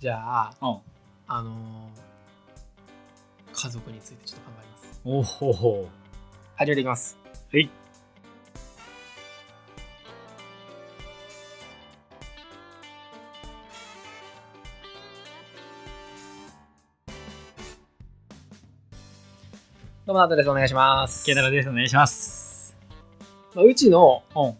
[0.00, 0.78] じゃあうん。
[1.26, 2.10] あのー
[3.52, 5.00] 家族についてちょっと考えます。
[5.04, 5.88] おほほ
[6.56, 7.18] 始めていきます。
[7.52, 7.68] はい。
[20.06, 20.48] どうもナダです。
[20.48, 21.26] お願いします。
[21.26, 21.68] ケイタラです。
[21.68, 22.74] お願いします。
[23.54, 24.54] まあ、うちのうん。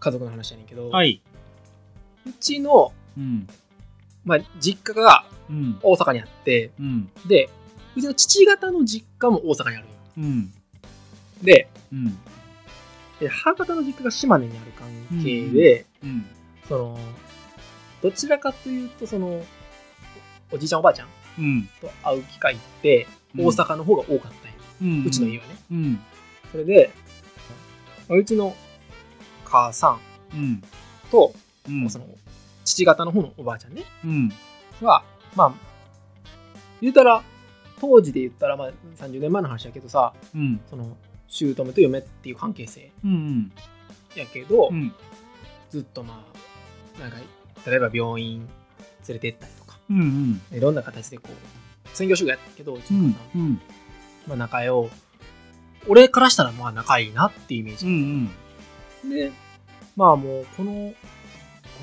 [0.00, 1.20] 家族の話やねんけど、はい。
[2.26, 3.46] うちの、うん
[4.26, 5.78] まあ、実家がうん。
[5.80, 7.08] 大阪にあってうん。
[7.26, 7.48] で
[7.96, 9.86] うちの父方の実家も大阪にある
[10.18, 10.52] うん。
[11.40, 12.18] でうん。
[13.20, 16.26] で母方の実家が島根にある関係で、うん。
[16.68, 16.98] その
[18.02, 19.40] どちらかというとその
[20.52, 21.68] おじいちゃんおばあちゃんうん。
[21.80, 25.06] と会う機会って大阪の方が多かったんよ、うん。
[25.06, 25.56] うちの家はね。
[25.70, 26.00] うん。
[26.50, 26.90] それで
[28.08, 28.54] まあうちの
[29.44, 30.00] 母さん
[30.34, 30.62] うん。
[31.12, 31.32] と、
[31.68, 31.88] うん。
[31.88, 32.06] その
[32.66, 33.84] 父方の方のおばあちゃんね。
[34.04, 34.32] うん。
[34.82, 35.02] は
[35.34, 35.54] まあ
[36.82, 37.22] 言うたら
[37.80, 40.60] 当時で言ったら、まあ、30年前の話やけどさうん。
[40.68, 40.96] その
[41.28, 43.52] 姑と嫁っていう関係性うん
[44.14, 44.92] やけど、うん。
[45.70, 46.24] ずっとま
[46.98, 47.18] あなんか
[47.66, 48.40] 例えば病院
[49.08, 50.56] 連れてったりとかうんうん。
[50.56, 53.60] いろんな形でこう専業主婦やったけどうちうんの母さん、うん
[54.26, 54.90] まあ、仲良
[55.88, 58.30] 俺からしたらまあ仲いいなっていうイメージ、うん。
[59.08, 59.30] で
[59.94, 60.92] まあもうこの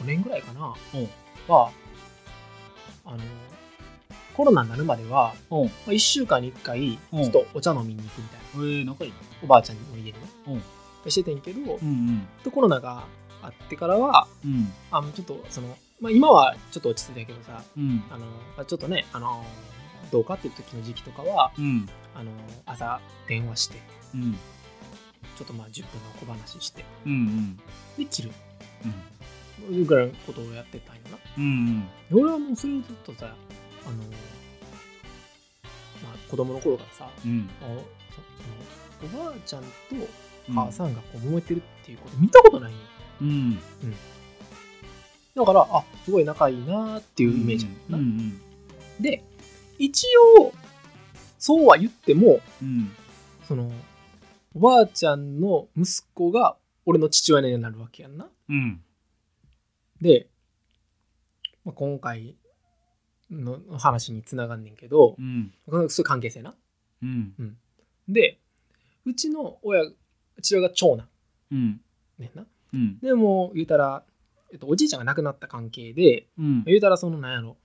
[0.04, 0.74] 5年ぐらいかな。
[1.48, 1.72] おは
[3.06, 3.18] あの
[4.36, 7.20] コロナになるまでは、おまあ、1週間に1回う。
[7.20, 8.46] んちょっとお茶飲みに行くみたいな。
[8.56, 9.14] えー、仲いい。
[9.44, 10.20] おばあちゃんの家にね。
[10.48, 10.52] う。
[10.56, 10.64] ん
[11.10, 13.04] しててんけど、うんでコロナが
[13.42, 14.72] あってからはうん。
[14.92, 18.04] あのちょっとその、まあ、今はちょっと落ち着いたけどさうん。
[18.10, 18.32] あのま
[18.64, 19.44] あちょっとねあの
[20.12, 21.88] どうかっていう時の時期とかはうん。
[22.16, 22.32] あの
[22.66, 23.78] 朝電話して
[24.16, 24.34] うん。
[24.34, 27.58] ちょっとまあ10分の小話してうんうん。
[27.98, 28.32] で切る
[29.86, 31.18] ぐらいのことをやってたんよな。
[31.38, 33.36] うん俺はもうそれをずっとさ
[33.86, 33.96] あの、
[36.04, 37.50] まあ、子供の頃からさうん。
[37.62, 39.68] あそそのおばあちゃんと
[40.50, 40.56] うん。
[40.56, 42.82] 母さんがこう揉めてるっていうこと見たことないんよ
[43.22, 43.60] うん。
[45.36, 48.42] だからあすごい仲いいなっていうイメージやうんうな、ん。
[49.00, 49.24] で
[49.80, 50.06] 一
[50.40, 50.54] 応
[51.40, 52.92] そうは言ってもうん。
[53.48, 53.72] その
[54.56, 56.56] おばあちゃんの息子が
[56.86, 58.28] 俺の父親になるわけやんな。
[58.50, 58.82] うん
[60.04, 60.28] で、
[61.64, 62.36] まあ、今回
[63.32, 65.54] の話につながんねんけどうん。
[65.68, 66.54] そういう関係性な。
[67.02, 67.58] うん。
[68.08, 68.40] で
[69.06, 69.86] うちの親
[70.42, 71.08] 父親が長男。
[71.52, 71.82] うん。
[72.20, 72.46] ねんな。
[72.74, 73.00] うん。
[73.00, 74.04] でも言うたら、
[74.52, 76.64] えっと、おじいちゃんが亡くなった関係でうん。
[76.66, 77.58] 言うたらそのなんやろ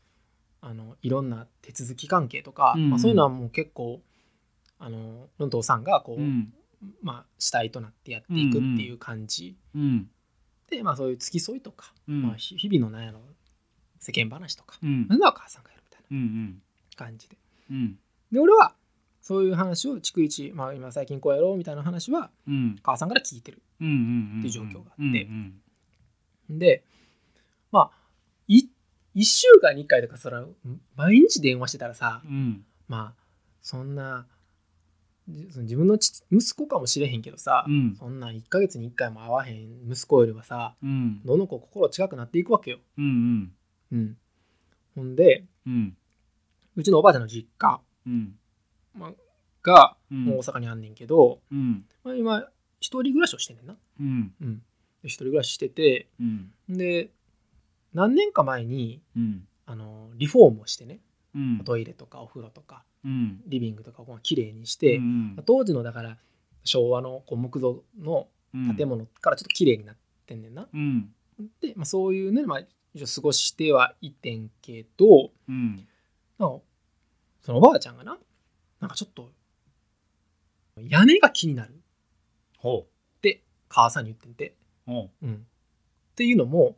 [0.61, 2.91] あのいろんな手続き関係とか、うん。
[2.91, 4.01] まあ、そういうのはもう結構
[4.79, 6.55] あののんとうさんがこう、うん。
[7.03, 10.09] まあ、主体となってやっていくっていう感じ、うん
[10.71, 12.23] で、まあ、そういう付き添いとか、うん。
[12.23, 13.21] まあ、ひ日々のなんやろ
[13.99, 15.07] 世間話とか、うん。
[15.09, 17.37] そういうのは母さんがやるみたいうんな感じで。
[17.71, 17.99] うん。
[18.31, 18.75] で俺は
[19.21, 22.77] そういう話を逐一、まあ、今最近こうやろうみたいな話はうん。
[22.83, 25.25] 母さんから聞いてるうんうんっていう状況があって。
[25.25, 25.61] うん
[26.51, 26.83] で
[27.71, 27.99] まあ
[28.47, 28.69] い
[29.15, 30.47] 1週間に1回とかそれは
[30.97, 32.65] 毎日電話してたらさうん。
[32.87, 33.23] まあ
[33.61, 34.27] そんな
[35.29, 37.97] 自分の父息子かもしれへんけどさ、うん。
[37.99, 41.21] そんな1ヶ月に1回も会わへん息子よりはさうん。
[41.25, 42.79] どの子心近くなっていくわけよ。
[42.97, 43.53] うん
[43.93, 44.17] うん、
[44.95, 45.97] ほんでうん。
[46.77, 48.35] うちのおばあちゃんの実家うん。
[49.63, 50.25] がうん。
[50.25, 51.85] もう大阪にあんねんけど、うん。
[52.05, 52.49] まあ、今
[52.81, 53.77] 一人暮らしをしてんねんな。
[54.01, 54.33] うん。
[54.41, 54.57] うん、
[55.03, 56.51] で一人暮らししててうん。
[56.71, 57.11] で
[57.93, 59.45] 何年か前にうん。
[59.67, 61.01] あのリフォームをしてね。
[61.35, 61.61] うん。
[61.65, 62.77] トイレとかお風呂とか。
[62.77, 66.17] うんリビングとかを綺麗にして、うん当時のだから
[66.65, 68.77] 昭和のこう木造のうん。
[68.77, 70.69] 建物からちょっと綺麗になってんねんな。
[70.73, 71.11] うん。
[71.61, 72.61] で、まあ、そういうね、まあ、
[72.95, 75.87] 一応過ごしてはいてんけどうん。
[76.39, 76.65] なんか
[77.43, 78.19] そのおばあちゃんがな
[78.81, 79.31] なんかちょっと
[80.81, 81.71] 屋根が気になる。
[81.71, 81.75] っ
[82.59, 82.87] ほ
[83.21, 84.55] て母さんに言ってんて、
[84.87, 84.93] う。
[85.27, 85.39] ん、っ
[86.15, 86.77] ていうのも、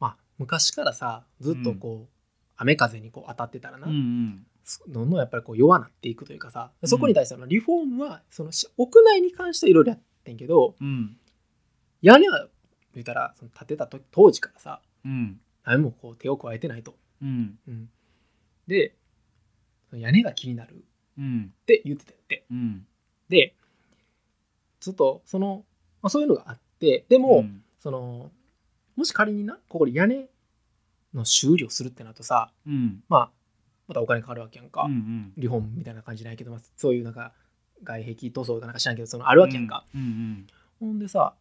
[0.00, 2.08] まあ、昔からさずっとこう、
[2.56, 4.46] 雨風にこう当たってたらな、ううん
[4.88, 11.16] どんどんやっぱりこう弱なっていくというかさそこに対してのリフォームはそのし屋内に関してはいろいろやってんけどうん
[12.02, 12.48] 屋根は
[12.94, 15.40] 言ったらその建てた時当時からさうん。
[15.64, 16.94] 何もこう手を加えてないと。
[17.22, 17.58] うん。
[17.66, 17.88] うん、
[18.66, 18.94] で
[19.92, 20.76] 屋根が気になるっ
[21.18, 21.52] うん。
[21.66, 22.44] て言ってたって。
[22.50, 22.86] うん。
[23.28, 23.54] で
[24.80, 25.64] ちょっとその、
[26.02, 27.62] まあ、そういうのがあってでも、うん。
[27.78, 28.30] その
[28.96, 30.28] もし仮になここで屋根
[31.14, 33.02] の修理をするってなるとさうん。
[33.08, 33.30] まあ
[33.88, 37.32] またお金かかるわけやんか、うんリフォームみたいな感じじゃないけど、まあ、そういうなんか
[37.84, 40.46] 外壁塗装がなんか知らんけどそのあるわけやんか、うん
[40.80, 41.34] ほんでさ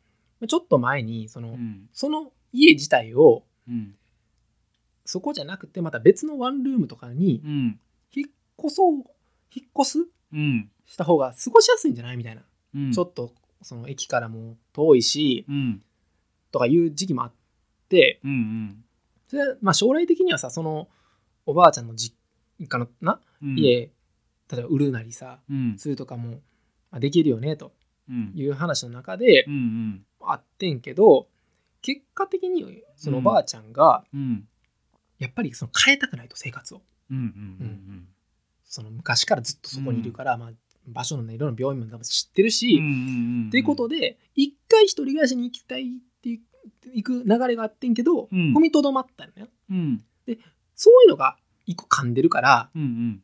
[0.47, 1.89] ちょっと前にその,、うん。
[1.94, 3.95] その家自体をうん。
[5.06, 7.80] そこじゃなくてまた別のワンルームとかにうん。
[8.13, 8.31] 引っ
[8.63, 8.94] 越そう
[9.53, 10.69] 引っ越すうん。
[10.86, 12.44] した方が過ごしやすいんじゃないみたいな、
[12.75, 12.92] うん。
[12.92, 15.81] ちょっとその駅からも遠いしうん。
[16.51, 17.31] とかいう時期もあっ
[17.89, 18.83] てうんうん。
[19.27, 20.88] それはまあ将来的にはさその
[21.45, 22.14] おばあちゃんの実
[22.60, 23.19] 家のな？
[23.42, 23.57] うん。
[23.57, 23.90] 家、例
[24.54, 25.78] えば売るなりさうん。
[25.78, 26.42] するとかも
[26.92, 27.74] まあできるよねと
[28.10, 28.31] うん。
[28.36, 29.46] いう話の中で
[30.22, 31.28] あってんけど
[31.81, 34.48] 結果的にそのおばあちゃんがうん。
[35.19, 36.81] やっぱりその変えたくないと生活を。
[38.63, 40.52] その昔からずっとそこにいるから、まあ、
[40.88, 45.86] 場所のねいろんな病院も多分知ってるうんし、うんっていうことで一回一人暮らしに行きたいっ
[46.22, 46.40] て
[46.94, 48.54] 行く流れがあってんけど、うん。
[48.56, 49.48] 踏みとどまったのね。
[49.69, 50.04] うん。
[50.75, 53.21] そういうのが一個噛んでるからうんうん。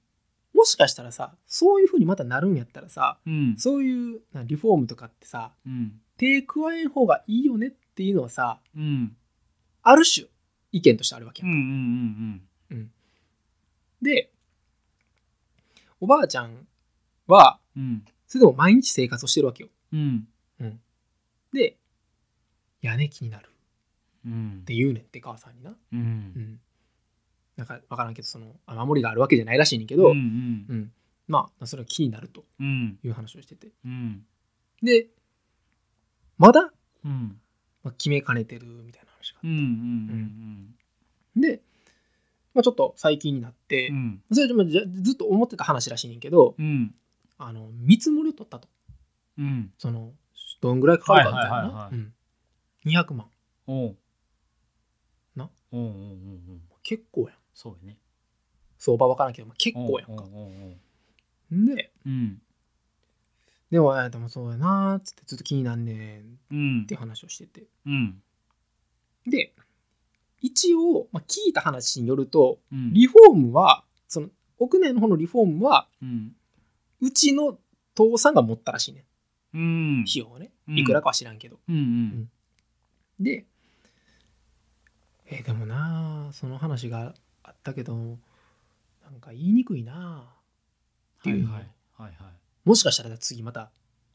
[0.53, 3.55] もしかしたらさそういう風にまたなるんやったらさうん。
[3.57, 5.99] そういうなリフォームとかってさうん。
[6.17, 9.15] 手加えん方がいいよねっていうのはさうん。
[9.83, 10.27] ある種
[10.71, 12.41] 意見としてあるわけや、うんうん
[12.71, 12.91] うん
[14.01, 14.31] で
[15.99, 16.65] おばあちゃん
[17.27, 18.03] はうん。
[18.27, 19.69] それでも毎日生活をしてるわけよ。
[19.93, 20.27] うん。
[21.53, 21.75] で
[22.81, 23.49] 屋根気になる。
[24.25, 24.59] うん。
[24.61, 25.71] って言うねんって母さんにな。
[25.71, 26.59] ううんん
[27.57, 30.91] なんか分からんけどそのあ守りがあるわけじゃないらしいねんけど、うんうん。
[31.27, 32.99] まあそれは気になるとうん。
[33.03, 33.69] いう話をしてて。
[33.85, 34.25] うん。
[34.81, 35.07] で
[36.37, 36.71] まだ、
[37.05, 37.39] うん。
[37.83, 40.75] まあ、決めかねてるみたいな話がうんうん
[41.35, 41.61] で、
[42.53, 44.21] まあ、ちょっと最近になって、うん。
[44.31, 44.79] それでもず
[45.13, 46.93] っと思ってた話らしいねんけどうん。
[47.37, 48.67] あの見積もりを取ったと。
[49.37, 49.71] うん。
[49.77, 50.13] その
[50.61, 51.95] どんぐらいかかるかみたいな、はいはいはいはい。
[51.95, 52.13] うん。
[52.85, 53.27] 200万
[55.35, 55.49] な。
[55.71, 56.59] おうおうおうおう。
[56.83, 57.29] 結構やん
[57.61, 57.97] そうやね。
[58.79, 60.23] 相場分からんけど、まあ、結構やんか。
[61.51, 62.41] でううん
[63.69, 66.39] でもえでもそうやなーっつってずっと気になんねん。
[66.51, 66.81] うん。
[66.83, 67.67] って話をしてて。
[67.85, 68.19] うん。
[69.27, 69.53] で
[70.41, 72.93] 一応、まあ、聞いた話によるとうん。
[72.93, 76.35] リフォームはその屋内の方のリフォームはうん。
[76.99, 77.59] うちの
[77.93, 79.05] 父さんが持ったらしいね
[79.53, 80.03] うん。
[80.07, 80.49] 費用をね。
[80.67, 80.79] うん。
[80.79, 82.29] いくらかは知らんけど、うんうん。
[83.19, 83.45] で
[85.27, 87.13] えーでもなあその話があ
[87.61, 87.95] ったけど
[89.03, 89.93] なんか言いにくいな
[90.27, 90.33] あ
[91.19, 91.71] っていう、はいはい。
[91.97, 92.33] はいはい。
[92.65, 93.71] もしかしたら次また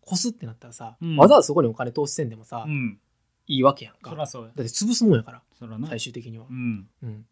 [0.06, 1.16] 越すってなったらさ、うん。
[1.16, 2.98] わざわざそこにお金投資せんでもさ、うん。
[3.46, 4.00] いいわけやんか。
[4.02, 4.48] だそらそうや。
[4.50, 5.42] って潰すもんやから
[5.88, 6.46] 最終的には。
[6.48, 6.88] う、ん。
[7.02, 7.26] うん。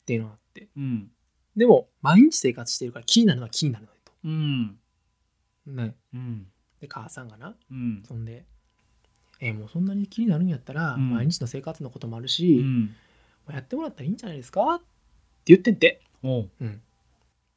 [0.00, 0.68] っていうのがあって。
[0.76, 1.10] うん。
[1.56, 4.12] でも毎日生活してるから気になるのは気になるのよと。
[4.24, 4.78] うん。
[5.66, 5.94] ね。
[6.14, 6.46] うん。
[6.80, 8.02] で母さんがなうん。
[8.06, 8.44] そんで
[9.40, 11.10] 「えーもうそんなに気になるんやったら、うん。
[11.10, 12.94] 毎日の生活のこともあるうし、ん
[13.50, 14.84] やってもらったらいいんじゃないですか?」って
[15.46, 16.50] 言ってんて、おう。
[16.60, 16.82] うん、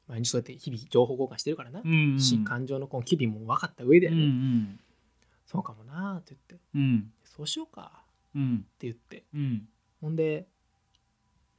[0.08, 4.80] 毎日そうやって日々情報交換してるからな、うんし感情のこの機微も分かった上で、うんうん。
[5.46, 6.66] そうかもなーって言って。
[6.76, 7.12] うん。
[7.24, 8.04] そうしようか。
[8.36, 8.56] うん。
[8.56, 9.24] って言って。
[9.34, 9.68] うん。
[10.02, 10.48] ほんで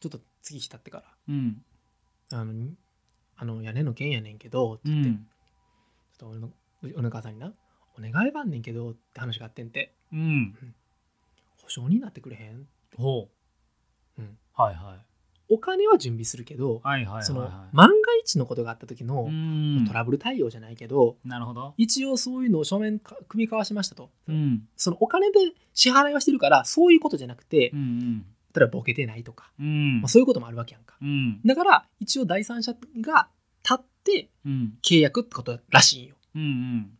[0.00, 1.05] ちょっと次浸ってから。
[1.28, 1.62] うん。
[2.32, 2.75] あのに
[3.37, 5.19] あの屋根の件やねんけどって言って、ちょっ
[6.19, 6.50] と俺の
[6.96, 7.52] おの母さんにな。
[7.99, 9.94] お願いがあんねんけどって話があってんて。
[10.12, 10.55] うん。
[11.62, 13.29] 保証になってくれへんほ
[14.19, 14.22] う。
[14.22, 14.38] うん。
[14.55, 15.15] はいはい
[15.48, 17.25] お金は準備するけど、はいはいはいはい。
[17.25, 19.84] その万が一のことがあった時のうん。
[19.87, 21.75] トラブル対応じゃないけど、なるほど。
[21.76, 24.69] 一応そういうのを書面か組み交わしましたと、うん。
[24.76, 25.38] そのお金で
[25.75, 28.26] 支払いはしてるからそういうことじゃなくて、うんうん。
[28.54, 30.00] 例えばボケてないとか、うん。
[30.00, 30.96] まあ、そういうこともあるわけやんか。
[31.00, 31.40] うん。
[31.44, 33.29] だから一応第三者が
[33.62, 34.74] 立ってうん。
[34.82, 36.91] 契約ってことらしいんようん。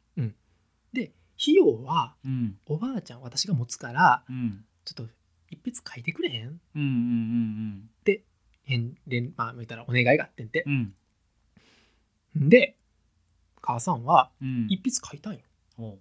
[0.93, 2.57] で費用はうん。
[2.67, 4.65] おばあちゃん私が持つからうん。
[4.85, 5.13] ちょっと
[5.51, 8.21] 一筆書いてくれへんうんうんうん返
[8.69, 10.65] 連まあ見たらお願いがあってんて。
[10.67, 10.95] うん。
[12.37, 12.77] で
[13.61, 14.67] 母さんはうん。
[14.69, 15.41] 一筆書いたんよ。
[15.77, 15.99] ほ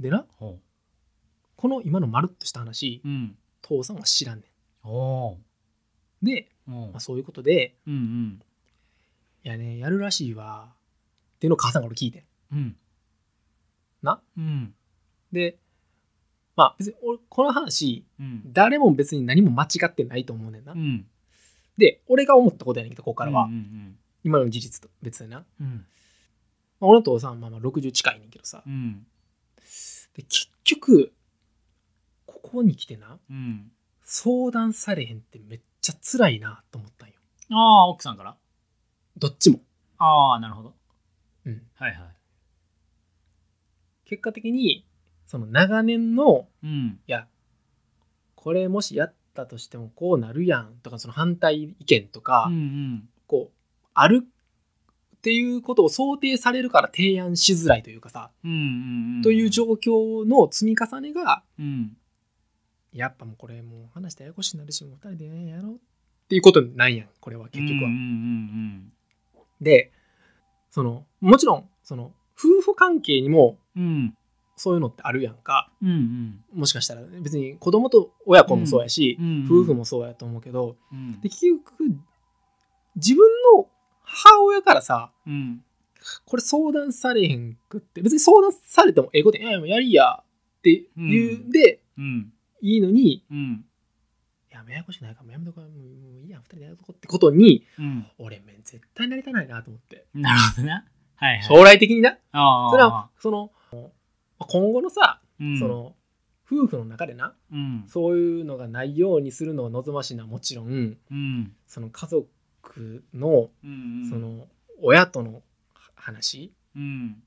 [0.00, 0.26] でなう。
[0.38, 0.58] ほ
[1.56, 3.36] この今のまるっとした話ううん。
[3.60, 4.44] 父さんは知らんね
[4.82, 5.36] おん
[6.22, 8.42] で、おまあ、そういうことでうんうん。
[9.44, 10.68] いやねやるらしいわ
[11.36, 12.56] っていうのを母さんから聞いてん。
[12.56, 12.76] うん。
[14.02, 14.20] な。
[14.36, 14.74] うん。
[15.32, 15.58] で
[16.60, 18.52] まあ別に俺この話うん。
[18.52, 21.06] 誰も別に何も間違ってないと思うねんな、うん。
[21.78, 25.86] で俺が思ったことやねんけどここからは、うん今の事実と別でな、まうん。
[26.82, 28.62] あ、俺の父さんまあまあ60近いねんけどさ。
[28.66, 29.06] うん。
[30.14, 31.14] で結局
[32.26, 33.72] ここに来てなうん。
[34.04, 37.14] 相談されへんってめっちゃ辛いなと思ったんよ。
[37.52, 38.36] ああ奥さんから？
[39.16, 39.60] どっちも、
[39.98, 40.74] ああなるほど。
[41.46, 42.16] うん、はいはい。
[44.04, 44.86] 結果的に
[45.30, 46.98] その長年のうん。
[47.06, 47.28] いや
[48.34, 53.08] これもしやったとしてもこうなるやんとかその反対意見とか、うんうん。
[53.28, 53.56] こう
[53.94, 58.56] あるっていうことを想定されるから提案しづらいというかさ、うんうん
[59.18, 61.96] うんという状況の積み重ねがうん。
[62.92, 65.76] やっぱもうこれもう話してややこしになるしもう二人でねやろうっ
[66.28, 67.88] ていうことなんやんこれは結局は。
[67.88, 68.92] うんうん
[69.60, 69.92] で
[70.72, 74.14] そのもちろんその夫婦関係にもうんうん
[74.62, 75.72] そういうのってあるやんか。
[75.82, 76.44] うんうん。
[76.52, 79.46] もしかしたら別に子供と親子もそうやし、うん。
[79.50, 81.18] 夫婦もそうやと思うけどうん。
[81.22, 81.72] で結局
[82.94, 83.26] 自分
[83.56, 83.68] の
[84.02, 85.64] 母親からさうん。
[86.26, 92.30] これ相談されへんくって別に相談されても英語で「いややりや」って言うんでうん。
[92.60, 93.64] いいのに、いうん。
[94.50, 95.70] やややこしくないからもうやめとこうも
[96.18, 98.06] ういいや二人でやるとこってことにうん。
[98.18, 100.04] 俺め絶対なりたないなと思って。
[100.12, 100.84] なるほどな。
[101.16, 101.42] はいはい。
[101.44, 102.18] 将来的にな。
[102.70, 103.50] それはその
[104.46, 105.58] 今後のさ、うん。
[105.58, 105.94] その
[106.50, 107.84] 夫婦の中でなうん。
[107.86, 111.52] そういうのがないようにするのが望ましいのはもちろんうん。
[111.66, 114.46] その家族のうんその
[114.82, 115.42] 親との
[115.94, 116.52] 話。
[116.74, 117.22] うん。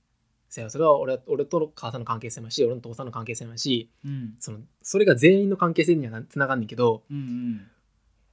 [0.50, 4.36] それは俺俺と母さんの関係性もやし俺の父さんの関係性もやしうん。
[4.40, 7.58] そのそれが全員の関係性にはつながんねんけどうん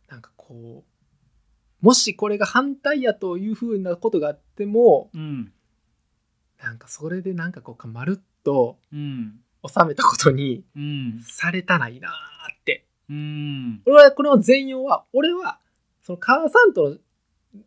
[0.09, 5.53] なんかこうもしこれが反対やというふうなことがあってもうん。
[6.63, 12.13] なんかそれでなんかこうまるっとうん収めたことにうんされたないなー
[12.55, 12.87] って。
[13.09, 15.59] うん俺はこの全容は俺は
[16.03, 16.97] その母さんとの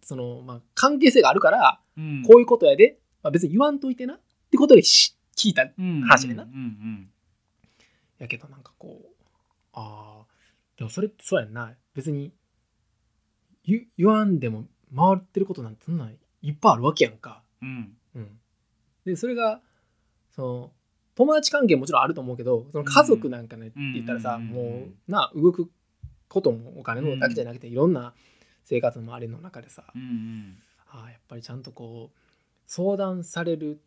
[0.01, 5.67] その、まあ、関係性があるからうんこういうことやで、まあ、別に言わんといてなってことでし聞いた
[6.07, 6.47] 話でな。
[8.19, 9.13] やけどなんかこう
[9.73, 10.25] ああ
[10.77, 11.73] でもそれってそうやんな。
[11.93, 12.31] 別に
[13.65, 14.65] 言言わんでも
[14.95, 17.43] 回ってることなんてそんなんいっぱいあるわけやんか。
[17.61, 17.95] うん。
[18.15, 18.39] うん、
[19.05, 19.61] でそれが
[20.35, 20.71] その
[21.15, 24.47] 友達関係ももちろんあると思うけどその家族なんかねって言ったらさ、うん。
[24.47, 25.69] もうな動く
[26.27, 28.13] こともお金のだけじゃなくていろんな
[28.63, 29.97] 生活の周りの中でさ、う
[30.89, 32.17] ああやっぱりちゃんとこう
[32.65, 33.79] 相談される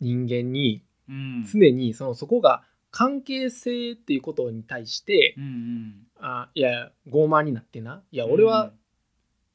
[0.00, 1.46] 人間にうん。
[1.50, 5.34] 常にそのそこが関係性っていうことに対して、
[6.20, 8.72] あいや傲慢になってないや俺は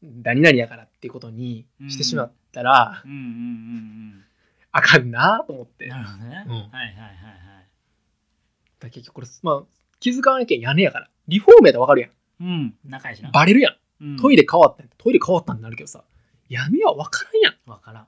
[0.03, 3.01] 何々やからっていうことにしてしまったら、
[4.72, 5.86] あかんなと思って。
[5.86, 6.44] うんなるほどね。
[6.48, 6.52] うん。
[6.54, 7.12] はいはいはいは
[7.62, 7.68] い。
[8.80, 9.64] だ結局これまあ
[10.00, 11.10] 気づかなきゃ屋根やから。
[11.28, 12.12] リフォームやったらわかるやん。
[12.42, 13.32] うん仲良しな。
[13.32, 13.76] バレるやん。
[14.02, 14.18] うん。
[14.18, 16.04] トイレ変わったんトイレ変わったんなるけどさ
[16.48, 17.70] 屋根はわからんやん。
[17.70, 18.08] わからん。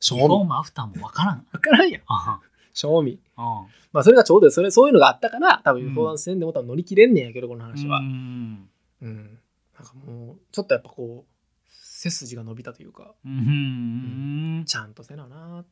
[0.00, 1.46] 正リフォー味ムアフターもわからん。
[1.52, 2.02] わからんやん。
[2.06, 2.40] あ
[2.72, 3.20] 正味。
[3.36, 5.94] あまあそれがちょうどそれそういうのがあったから多分うん。
[5.94, 7.98] 相談せんでも多分乗り切れんねんやけどこの話は。
[7.98, 8.68] うん。
[9.02, 9.38] うん。
[9.78, 11.32] なんかもうちょっとやっぱこう
[11.70, 13.14] 背筋が伸びたというか。
[13.24, 13.32] うん。
[13.32, 14.64] うん。
[14.66, 15.70] ちゃんとせななって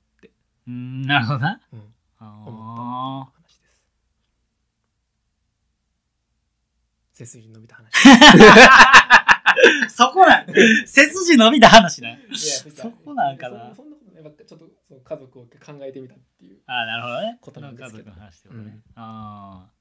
[0.70, 1.60] うんなるほどな。
[1.72, 1.94] うん。
[2.18, 3.82] あ話です
[7.12, 7.90] 背筋伸びた話。
[8.68, 9.44] あ
[9.90, 10.46] そこなん。
[10.86, 13.70] 背筋伸びた話ないやそこなんかな。
[13.70, 15.50] そそんなことねばっかちょっとその家族を考
[15.82, 16.60] えてみたっていう。
[16.66, 17.38] ああなるほどね。
[17.40, 18.10] ことなんですけど。
[18.10, 18.82] 家族の話ってことね、うん。
[18.94, 19.79] ああ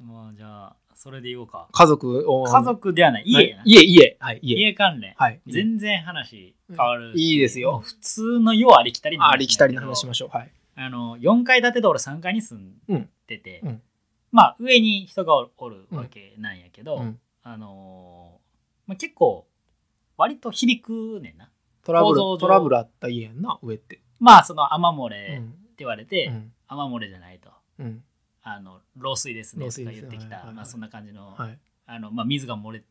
[0.00, 1.68] まあじゃあそれで言おうか。
[1.72, 3.22] 家族を家族ではない。
[3.24, 4.16] 家やな、家家。
[4.18, 4.56] はい家。
[4.56, 5.14] 家関連。
[5.16, 5.40] はい。
[5.46, 7.80] 全然話変わるし、いいですよ。
[7.84, 10.28] 普通の世ありきたりありきたりの話しまましょう。
[10.36, 10.50] はい。
[10.74, 13.68] あの4階建てで俺3階に住んでて、うん。
[13.68, 13.82] うん。
[14.32, 17.20] まあ上に人がおるわけなんやけど、うん。
[17.42, 19.46] あのーまあ、結構
[20.16, 21.48] 割と響くねんな。
[21.84, 24.00] トラブルトラブルあった家やんな上って。
[24.18, 26.52] まあその雨漏うれってん言われて、うん。
[26.66, 27.50] 雨漏れじゃないと。
[27.78, 28.02] うん
[28.54, 31.58] あの漏水ですねとか言ってきた、まあ、そんな感じの,、はい。
[31.86, 32.82] あのまあ、水が漏れ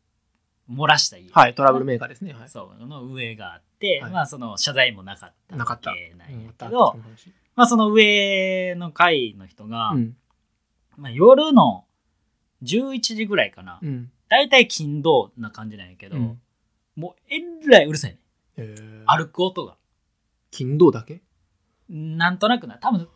[0.70, 1.54] 漏らした家、はい。
[1.54, 2.34] トラブルメーカーですね。
[2.34, 2.48] はい。
[2.48, 4.12] そうの上があって、はい。
[4.12, 6.96] まあその謝罪もなかったわけなんやけど、
[7.56, 10.16] まあその上の階の人が、うん。
[10.96, 11.86] まあ、夜の
[12.62, 14.10] 11時ぐらいかな、うん。
[14.28, 16.40] 大体勤労な感じなんやけど、うん。
[16.96, 18.18] もうえらいうるさい
[18.56, 18.74] ね。
[19.06, 19.76] 歩く音が。
[20.50, 21.22] 金土だけ？
[21.88, 23.08] なんとなくな多分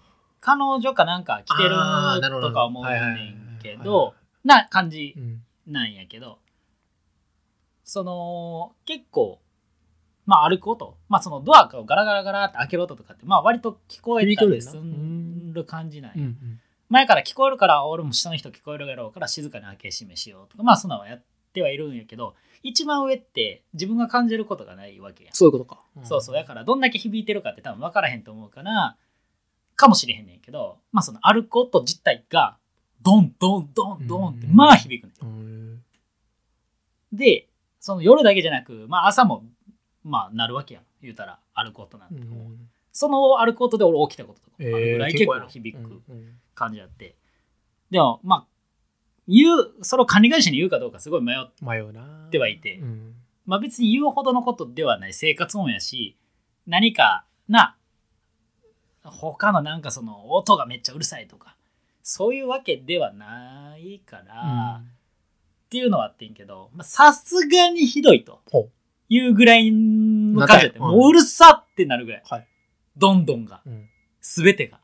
[0.43, 5.43] 彼女かなんか来てるとか思うねんけどな感じうん。
[5.65, 6.41] なんやけど
[7.85, 9.39] その結構
[10.27, 16.61] まあ歩く音まあそのドアをガラガラガラって開ける音とかってまあ割と聞こえたりする感じなんや、うんうん。
[16.89, 21.23] 前から聞こえるから俺も下の人聞こえるやろうから静かに開け閉めしようとかまあそんなのはやっ
[21.55, 22.35] てはいるんやけど
[22.65, 25.83] 一番上って自分が感じることがないわけや、そういうことか。
[26.05, 26.35] そうそう。
[26.35, 28.97] だからどんだけ響いてるかって多分分からへんと思うから
[29.77, 32.57] かもしれへんねんけどまあその歩く音自体が
[33.03, 35.83] ドンドンドンドンってうんまあ響くねうん
[37.13, 37.49] で
[37.81, 39.45] その夜だけじゃなくまあ朝も
[40.05, 40.83] まあなるわけやん。
[41.03, 46.03] 言うたら歩く音なんて、うんその歩く音で俺起きたこととかあえーるぐらい結構響く
[46.55, 47.17] 感じあって、
[47.91, 48.47] でもまあ
[49.27, 52.77] 言うそれを管理会社に言うかどうかすごい迷っ迷うなてはいて。
[52.77, 53.15] うん。
[53.47, 55.15] まあ別に言うほどのことではない。
[55.15, 56.19] 生活音やし
[56.67, 57.77] 何かな
[59.05, 61.57] 他のなんかその音がめっちゃうるさいとか
[62.03, 64.87] そういうわけではないから、うん。
[64.87, 64.89] っ
[65.71, 68.41] ていうのはあってんけどまあさすがにひどいと
[69.09, 70.93] いうぐらいの感じだってなったん。
[70.93, 72.23] やもううるさってなるぐらい。
[72.29, 72.49] はい。
[72.97, 73.89] どんどんがうん。
[74.21, 74.81] 全てが。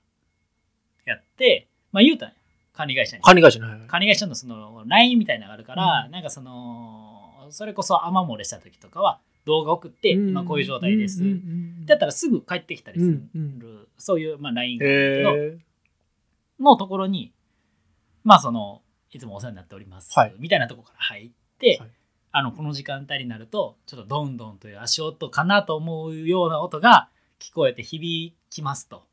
[1.04, 2.34] やってまあ言うたんや
[2.72, 3.22] 管理会社に。
[3.22, 3.80] 管理会社ない。
[3.87, 6.12] 管理会社のその LINE みたいなのがあるから、うん。
[6.12, 11.23] なんかそのそれこそ雨漏れした時とかは動画送って、今こういう状態です、
[11.87, 15.59] だったらすぐ帰ってきたりする、そういう、まあ、LINE があるけ
[16.61, 16.64] ど。
[16.64, 17.33] のところに
[18.25, 20.35] まあそのいつもお世話になっております、はい。
[20.38, 21.90] みたいなところから入って、はい。
[22.31, 27.09] あのこの時間帯になるとちょっとどんどんという足音かなと思うような音が
[27.40, 29.05] 聞こえて響きますと。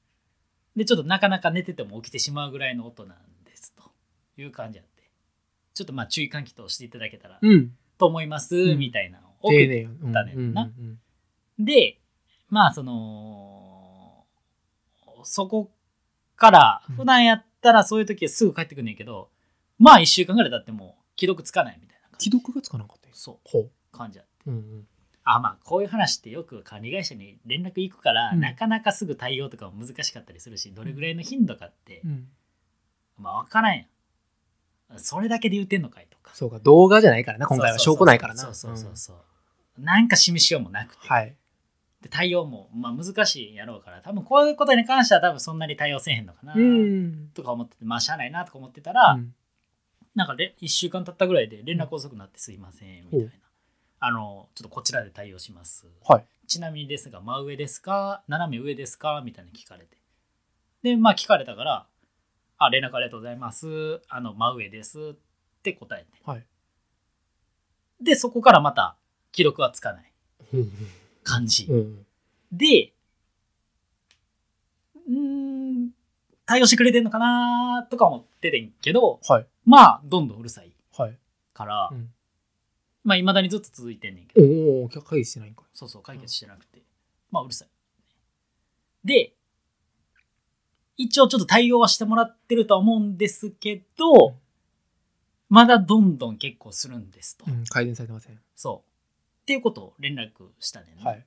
[0.75, 3.83] でちょっとなかなか寝てても起きてしまうぐらいの音なんですと
[4.37, 5.09] いう感じやって。
[5.73, 7.71] ちょっとまあ注意喚起としていただけたらうん。
[7.97, 8.79] と思います、うん。
[8.79, 9.89] みたいな送っ丁寧よ。
[10.01, 10.99] うんだねんなうん
[11.63, 11.99] で
[12.49, 14.25] まあその
[15.23, 15.71] そこ
[16.35, 16.95] からうん。
[16.97, 19.29] 普段やったらそういう時はすぐ帰ってくんねんけど、
[19.79, 22.29] まあ1週間ぐらい経っても既読つかないみたいな感じ。
[22.29, 23.15] 既読がつかなかったよ。
[23.15, 23.61] そほう。
[23.63, 24.31] う感じやって。
[24.47, 24.87] うんうん。
[25.23, 28.39] あまあこういう話ってよく管理会社に連絡行くから、うん。
[28.39, 32.27] なかなかすぐ対応とかも難しかったりするしどれぐらいの頻度かって、うん。
[33.17, 33.87] まあ分からんやん。
[34.97, 36.31] それだけで言ってんのかいとか。
[36.35, 37.79] そうか、動画じゃないからな、今回は。
[37.79, 38.41] 証拠ないからな。
[38.41, 39.17] そうそうそうそう、
[39.77, 41.35] なんか示しようもなくて、はい。
[42.01, 47.29] で対応も、まあ、難しいんやろうから多分こういうことに関しては多分そんなに対応せえへんのかな、うん。
[47.33, 49.33] とか思っててまあしゃあないなとか思ってたら、うん。
[50.13, 53.31] なんかれ1週間経ったぐらいで連絡遅くなってすいませんみたいな、
[53.99, 56.25] あのちょっとこちらで対応します、はい。
[56.47, 59.97] ちなみにですが真上ですか斜め上ですかみたいな聞かれて。
[60.83, 61.87] でまあ聞かれたから
[62.57, 65.15] あ連絡ありがとうございますあの真上ですっ
[65.63, 66.07] て答えて。
[66.23, 66.43] はい。
[68.01, 68.95] でそこからまた
[69.35, 70.11] 記録はつかない
[70.53, 70.71] うん
[71.23, 72.05] 感じ、うん。
[72.51, 72.93] で、
[75.07, 75.89] うーん、
[76.45, 79.47] 対応してくれてんのかなとか思っててんけど、はい。
[79.65, 81.17] まあ、どんどんうるさいはい。
[81.53, 82.09] から、うん
[83.03, 85.63] まあ、未だにずっと続いてんねんけど、おお、会議してないんか。
[85.73, 86.81] そうそう、解決してなくて、
[87.29, 87.67] まあ、うるさい。
[89.03, 89.33] で、
[90.95, 94.35] 一応ちょっと対応はしてもらってるとは思うんですけど、
[95.49, 97.45] まだどんどん結構するんですと。
[97.47, 98.39] うん、改善されてません。
[98.55, 98.94] そう。
[99.45, 101.11] っていうことを連絡したねんな。
[101.11, 101.25] はい。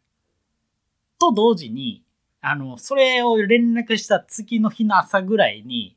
[1.21, 2.03] と同時に
[2.41, 5.97] あのそれを連絡した次の日の朝ぐらいに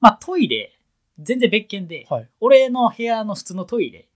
[0.00, 0.78] まあトイレ
[1.20, 2.28] 全然別件で、はい。
[2.40, 4.08] 俺の部屋の普通のトイレ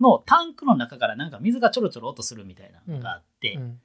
[0.00, 3.80] のタンクの中からなんか水がちょろちょろ音するみたいなのがあって、うん。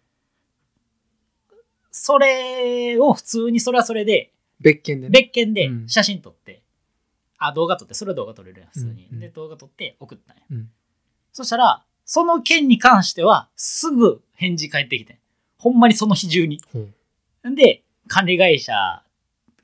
[1.91, 4.31] それを普通にそれはそれで
[4.62, 5.19] 別件でね。
[5.19, 5.89] 別件でうん。
[5.89, 6.63] 写真撮って、
[7.38, 9.15] あ動画撮ってそれは動画撮れるやん普通に、うん。
[9.15, 9.19] うん。
[9.19, 10.69] で動画撮って送ったんや、うん。
[11.31, 15.17] そしたらその件に関してはすぐ返事返ってきてん。
[15.60, 16.62] ほんまにその日中に。
[16.72, 19.04] ほうで管理会社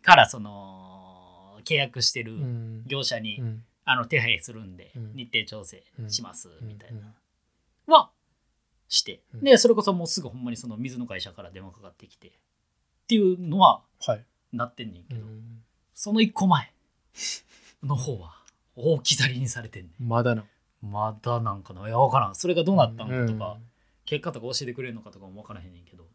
[0.01, 2.83] からその契約してるうん。
[2.85, 3.63] 業者に、うん。
[3.85, 5.13] あの手配するんで、うん。
[5.15, 6.67] 日程調整します、うん。
[6.67, 7.01] みたいうん。
[7.01, 7.13] な、
[7.87, 8.09] は
[8.89, 9.43] して、うん。
[9.43, 12.27] でそれこそもうすぐほんまにその水の会社から電話かかってきて。
[12.27, 12.31] っ
[13.07, 14.25] ていうのははい。
[14.51, 15.63] なってんねんけど、うん。
[15.95, 16.73] その一個前
[17.83, 18.33] の方は
[18.75, 20.43] 大きざりにされてんねまだな。
[20.85, 21.87] んまだなんかな？
[21.87, 22.35] いや分からん。
[22.35, 23.63] それがどうなったのかとか、うん。
[24.05, 26.03] 結果とか教えてくれるのかとかも分からへんねんけど。
[26.03, 26.07] っ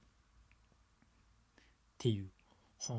[1.98, 2.28] ていう、
[2.80, 2.94] は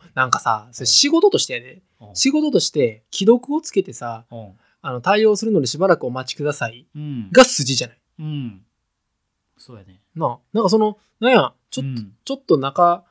[0.00, 0.04] あ。
[0.14, 1.82] なんかさ、それ仕事としてやで。
[2.00, 2.16] うん。
[2.16, 4.52] 仕事として既読をつけてさ、うん。
[4.80, 7.30] あの対応するのでしばらくお待ちくださいうん。
[7.32, 7.98] が筋じゃない？
[8.20, 8.62] うん。
[9.56, 10.00] そうやね。
[10.14, 10.38] なあ。
[10.52, 12.16] なんかその、なんや、ちょっと、うん。
[12.24, 13.04] ちょっと仲、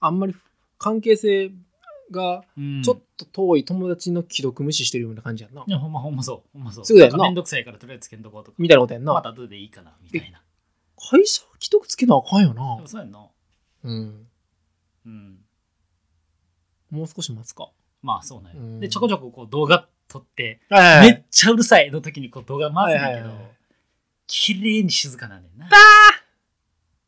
[0.00, 0.34] あんまり
[0.78, 1.50] 関係性
[2.12, 2.82] がうん。
[2.82, 5.64] ちょっと遠い友達の既読無視してるような感じやんな。
[5.66, 6.50] いやほんまほんまそう。
[6.52, 6.84] ほんまそう。
[6.84, 7.18] すぐだよな。
[7.18, 8.56] なんかめんどくさいからとりあえずつけんとこうとか。
[8.58, 9.14] みたいなことやんな。
[9.14, 10.42] また後でいいかなみたいな。
[11.10, 12.60] 会社は既読つけなあかんよでな。
[12.62, 12.82] も。
[12.86, 13.26] そうやんな。
[13.84, 14.26] うん。
[15.06, 15.38] うん。
[16.90, 17.70] もう少し待つか。
[18.02, 18.60] まあそうなんや。
[18.60, 18.80] うん。
[18.80, 23.52] でちょこちょここう動画撮ってはめっちゃうるさいの時にこう動画回すんだけどはいはいはい
[24.26, 25.66] 綺麗に静かなんねんな。
[25.66, 25.72] は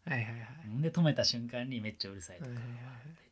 [0.08, 0.53] いはいはい。
[0.84, 2.50] で止めた瞬間にめっちゃうるさいとか。
[2.50, 2.74] はいはいはい。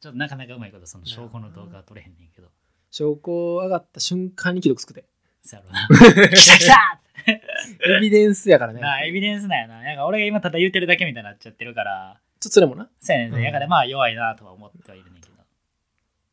[0.01, 2.49] ちょっとなかなかうまいことその証拠の動画は撮れへんねんけど。
[2.91, 5.05] 証拠上がった瞬間に既読つくて。
[5.45, 5.89] そやろな。
[6.29, 8.81] 来た来たエビデンスやからね。
[9.07, 9.81] エビデンスなんやな。
[9.81, 12.21] なんか俺が今ただ言うてるだけみたいになっちゃってるから。
[12.41, 12.91] ちょっとそれもな。
[13.01, 13.43] そうやねんうん。
[13.43, 15.35] だからまあ弱いなとは思ってはいるねんけど。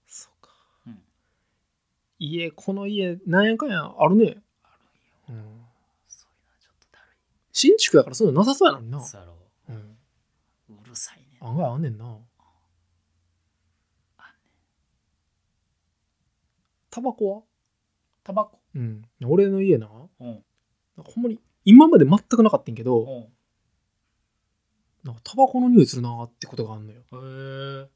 [0.08, 0.52] そうか。
[0.88, 1.00] うん。
[2.18, 4.26] 家、この家、なんやかんやあるね。
[4.26, 4.26] うん。
[4.26, 5.44] そういうのは
[6.60, 7.06] ちょっとだる
[7.54, 8.98] 新築やからそういうのなさそうやのにな。
[9.00, 9.36] いそうやろ
[9.70, 9.76] うん。
[9.76, 12.18] うるさいねん案外あんねんな。
[16.90, 17.42] タバコは
[18.24, 19.02] タバコうん。
[19.26, 20.44] 俺の家な、なんかうん
[20.98, 23.26] ほんまに、今まで全くなかったんけど、うん
[25.02, 27.00] なんかタバコの匂いするなってことがあんのよ。
[27.00, 27.90] へえ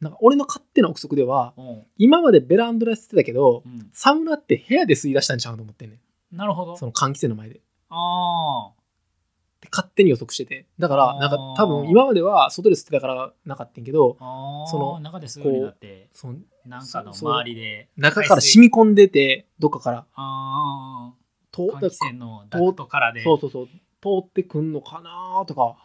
[0.00, 6.00] なんか俺の勝手な憶測ではうん今までベランダで吸ってたけどうんサウナって部屋で吸い出したんちゃうと思ってんね
[6.32, 8.72] んなるほどその換気扇の前であ
[9.60, 10.66] で勝手に予測してて。
[10.78, 16.08] だからなんか多分今までは外で吸ってたからなかったんけどああその中ですぐになって。
[16.12, 17.88] そのなんかの周りで。
[17.96, 20.06] 中から染み込んでてどっかから。
[20.14, 21.12] あ
[21.50, 23.22] とあ換気扇のダクトからで。
[23.22, 23.66] そうそうそう。
[23.66, 25.76] 通ってくんのかなとか。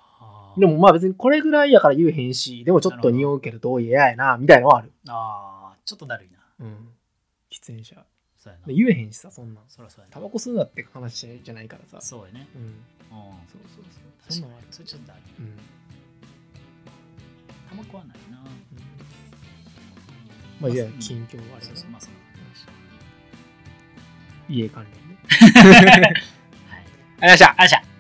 [0.58, 4.92] でもまあ別にこれぐらいやから言えへんしでもちょっと匂うけどどう嫌やなみたいなのはある。
[5.08, 5.78] あー。
[5.86, 6.40] ちょっとだるいな。
[6.60, 6.90] うん。
[7.50, 7.96] 喫煙者。
[8.38, 8.68] そうやな。
[8.68, 9.64] で言えへんしさそんなん。
[9.70, 10.14] そらそうやな。
[10.14, 12.02] タバコ吸うなって話じゃないからさ。
[12.02, 12.48] そうやね。
[12.56, 12.74] うんうん
[13.52, 14.04] そうそうそう。
[14.30, 15.58] そそんなんあるそれちょっとだるいうん。
[17.70, 18.38] タバコはないな。
[20.60, 21.00] まあじゃあうん。
[21.00, 22.02] 近況はあれだなそうそうまあ
[24.50, 25.18] 家関連ね。
[25.30, 25.68] は
[26.10, 26.12] い。
[26.12, 27.56] ありがとうございました。
[27.58, 27.91] あじゃあ